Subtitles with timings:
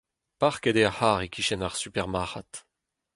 [0.39, 2.51] Parket eo ar c'harr e-kichen ar supermarc'had.